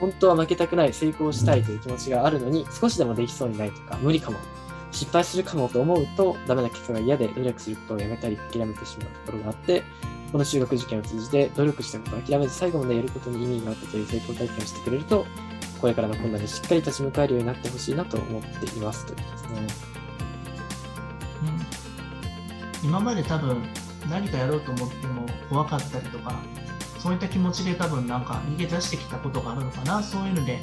[0.00, 4.38] 本当は負けたくない成功したいという気持ちがあるのに少しでもできそうにないとか無理かも。
[4.94, 9.82] 失敗するかもと思うとダメな結果が嫌で努力することをやめたり諦めてしまうところがあって
[10.30, 15.26] この中学受験を通じて努力したことを諦めず最後までやることに意味があったという成功体験をしてくれると
[15.80, 19.04] これからの困難にしっかり立ち向かえるようになってほしいなと思っています。
[19.04, 19.66] ということですね。
[22.80, 22.88] ーうん。
[22.88, 23.62] 今まで多分
[24.08, 26.40] 何かやろうと思っても怖かったりとか
[27.04, 30.58] そういった気持ちで多分なんか逃げ出してきたことがあるのかなそういうので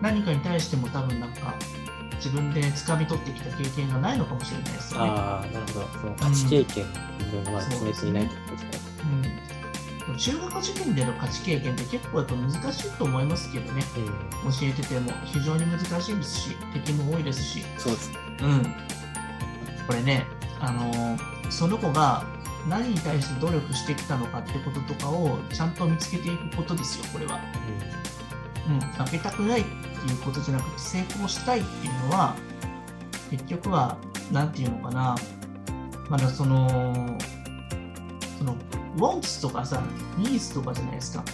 [0.00, 1.56] 何かに対しても多分なんか
[2.14, 5.10] 自分で掴み取ってきた経験がないのかもしれないですよね。
[5.10, 5.86] ああ、なるほど。
[5.98, 9.42] その価値経験の部分がまだ詰めていないということですね。
[10.08, 13.82] うん、中学受験での価値経験って結構やっぱ難しいと思いますけどね
[14.44, 18.18] うん、教えてても非常に難しいですし敵も多いですし、そうですね。
[18.42, 18.62] うん、
[19.88, 20.24] これね、
[20.60, 22.24] あのーその子が
[22.68, 27.40] 何に対して努力してきたのかってこととかをちゃんと見つけていくことですよこれは、
[28.68, 32.34] うん、負けたくないっていうことじゃなくて成功したいっていうのは
[33.30, 33.98] 結局は
[34.32, 35.16] 何て言うのかな。
[36.08, 37.18] まだその
[38.38, 38.56] その
[38.96, 39.82] ウォンツとかさ
[40.18, 41.24] ニーズとかじゃないですか。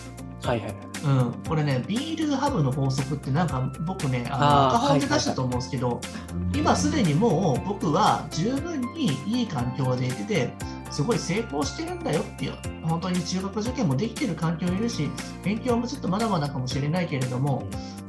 [0.42, 0.76] うん、はいはいはい。
[1.02, 6.00] うん、これね、ビールハブの法則ってなんか僕ね、あの赤本で出したと思うんですけど、
[6.54, 10.52] 今すでにもう僕は十分にいい環境でいてて、
[10.90, 15.10] すごい成功してるんだよっていう、本当に中学受験もできてる環境にいるし、
[15.44, 17.64] 勉強もちょっとまだまだかもしれないけれども、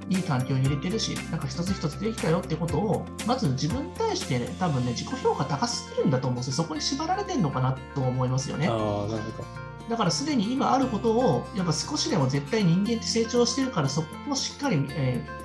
[0.10, 6.54] いい環境に入れてるし、なんか一つ一つできたよってことを、まず自分に対して、ね、多分ね、自己評価高すぎるんだと思うんですよ。
[6.54, 8.68] そこに縛られてるのかなと思いますよね。
[8.68, 9.46] ああ、なるほど。
[9.90, 15.41] だからすでに今あることを、やっぱ少しでも絶対人間って成長してるから、そこをしっかり、えー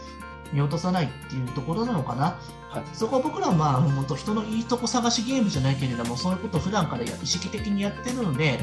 [0.52, 2.38] 見落とさないっていうところなのかな。
[2.68, 2.84] はい。
[2.92, 8.58] そこは僕らはまあ、本当人のいいとこ探しゲームじゃないけれども、そういうことを普段からや意識的にやってるので、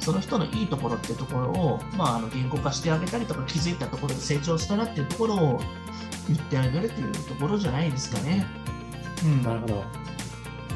[0.00, 5.60] その人のいいところっていうところを、まあ、あの言語化してあげたりとか、気づいたところで成長したなっていうところを
[6.28, 8.46] 言ってあげるっていうところじゃないですかね。
[9.24, 9.84] うん、なるほど。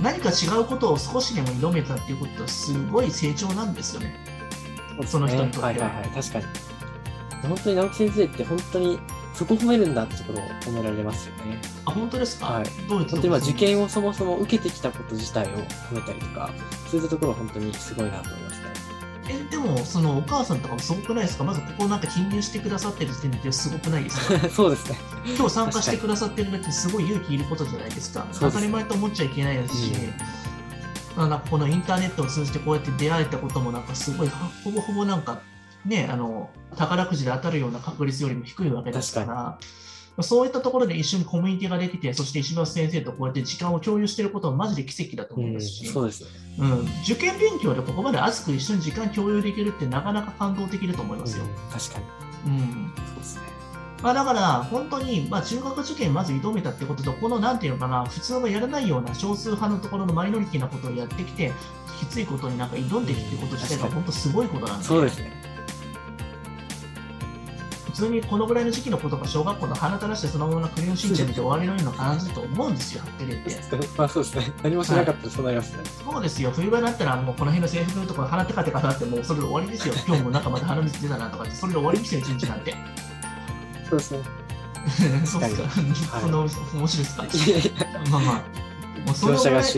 [0.03, 4.17] 何か違うことを少しでも挑めたっていうことは、すごい成長なんですよね。
[5.07, 6.23] その人にとってははいはいはい。
[6.23, 6.45] 確かに。
[7.43, 9.01] 本当に直木先生って本当に
[9.35, 11.61] そこ褒めるんだってところを褒められますよね。
[11.87, 15.49] あ、本当ですか、はいどういうとこ本当にまあ受験ををそもそも受けてきたこと自体を
[15.91, 16.51] 褒めたりとか、
[16.91, 18.67] そういったところは本当にすごいなと思いますね。
[19.29, 21.45] え、でも、そのお母さんとかもすごくないですか？
[21.45, 24.49] まずここなんか記入してくださってる時点ですごくないですか？
[24.51, 24.99] そうですね。
[25.37, 28.27] 今日参加してくださってるだけですごい勇気いることじゃないですか。
[28.39, 30.15] 当たり前と思っちゃいけないですし、うん
[31.17, 35.41] まあなんかこのインターネットを通じてこうやって出会えたこともなんかすごいはほぼほぼなんか
[35.85, 39.59] ねあの宝くじで当たるような確率よりも低いわけですからま
[40.19, 46.09] あそういったところで一緒にコミュニティができてそして石橋先生とこうやって時間を共有していることはマジで奇跡だとうん、思いますし、そうん、
[47.03, 51.45] 受験勉強でここまで熱く一緒に時間共有できるってなかなか感動的だと思いますよ。
[51.45, 52.05] うん確かに。
[52.47, 53.53] うんそうですね。
[54.03, 61.53] まあ、だから、本当に、まあ、中学受験まず挑めたってことと、このなんていうのかな、普通はやらないような少数派のところのマイノリティなことをやってきて、
[62.01, 65.31] きついことになんか挑んできてこと自体が本当すごいことなんで、そうですね。
[68.03, 73.89] 普通にこのぐらいの時期の子とか、小学校の鼻垂らしてそのままクレヨンしんちゃん見て終わりのような感じだと思うんですよ、はっきり言って。
[73.97, 74.53] まあそうですね。
[74.65, 75.85] 何もしなかったらそうなりますね。
[76.05, 82.75] そうですよ、冬場になったら、もうこの辺の制服のところ、鼻テカテカなって、もうそれで終わりですよ、 今日もなんかまた鼻水出たなとかって、それで終わりですよ、一日なんて。
[83.89, 84.19] そうですね。
[85.25, 87.25] そうですか、はいその面白いですか？
[88.11, 88.43] まあまあ、
[89.07, 89.73] もうそのぐらい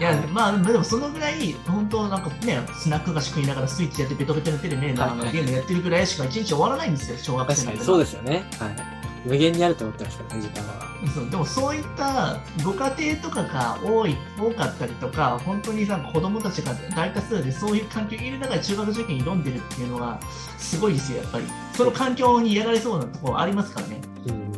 [0.00, 8.50] いや、まあ、でもそのぐらい、本当なんかね、スナック菓子食いながらスイッチやってベトベトの手でね、あのはいゲームやってるぐらいしか一日終わらないんですよ、小学生なんて確かにそうですよね。
[8.58, 9.00] はい。
[9.24, 10.90] 無限にあると思ってますからね、時間は。
[11.14, 20.20] そうでもそういったご家庭とかが多い多かったりとか、本当になんか子供たちが大多数でそういう環境にいる中で中学受験に挑んでるっていうのは、
[20.58, 21.44] すごいですよ、やっぱり。
[21.74, 24.00] その環境にやられそうなところありますからね。
[24.28, 24.49] うん。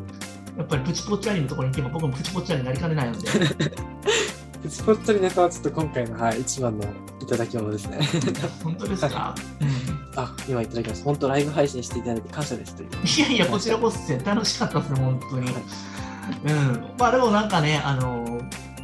[0.57, 3.29] やっぱりプチポッチャリのところに行けば僕もプチポッチャリになりかねないので。
[4.63, 6.85] プチポッチャリネタはちょっと今回の、はい、一番の
[7.21, 7.99] いただき物ですね。
[8.63, 11.05] 本当ですか、うんあ、今いただきます。
[11.05, 12.89] 本当ライブ配信していただいて感謝ですという。
[12.91, 15.51] いやいや、こちらこそ楽しかったですね、本当に。
[15.51, 16.85] うん。
[16.99, 18.41] まあでもなんかね、あの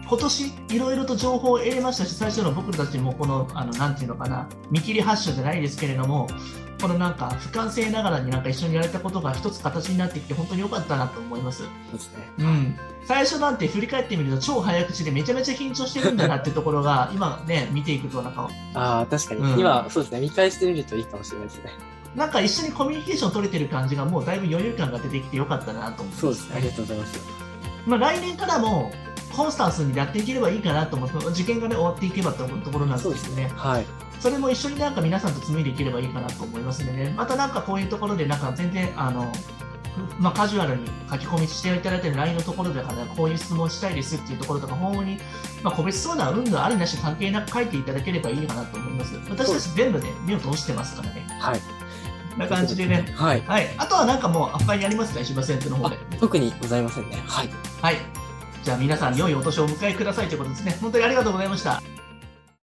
[0.09, 6.29] 今年いろいろと情報を得れましたし、最初の僕たちもこの、あの、なんていうのかな、見切り発車じゃないですけれども、
[6.81, 11.63] このなんか俯瞰性ながらになんか一緒にやれたことが一つ形になってきて本当に良かったなと思います。
[11.63, 12.23] そうですね。
[12.39, 12.77] うん。
[13.05, 19.41] 最初なんて振り返ってみると超早口でめちゃめちゃ緊張してるんだなってところが今ね、見ていくとなんかああ、確かに。
[19.41, 20.21] うん今、そうですね。
[20.21, 21.73] 見返してみるといいかもしれないですね。
[22.15, 26.55] なんか一緒にコミュニケーション取れてる感じがもうだいぶ余裕感が出てきてよかったなと思います、そうですね。
[26.57, 27.21] ありがとうございます。
[27.87, 28.93] まあ、来年からも
[29.39, 33.53] コンスタンスにやっていければいいかなと思って、受験がね、終わっていけばと思うところなんですよね。
[33.55, 33.87] はい。
[34.19, 39.33] それも一緒になんか皆さんと紡いでいければいいかなと思いますのでね、またなんかこういうところで、なんか全然、あの、
[39.95, 45.21] ふまあ、カジュアルに書き込みしていただいてる LINE のところでから、こういう質問したいですっていうところとか、訪問に、
[45.63, 49.15] まあ、個別相談、運動ありなし関係なく書いていただければいいかなと思います。
[49.31, 51.25] 私たち全部ね、目を通してますからね。
[51.39, 51.61] はい。
[52.37, 53.07] な感じでね。
[53.15, 53.43] はい。
[53.43, 53.69] はい。
[53.79, 55.97] あとはなんかもう、あっぱいやりますか、石破先生の方で。
[56.19, 57.23] 特にございませんね。
[57.25, 57.51] はい。
[57.83, 58.18] はい。
[58.69, 60.77] じゃあ皆さん、良いお年をお迎えくださいということですね。
[60.79, 61.98] 本当にありがとうございました。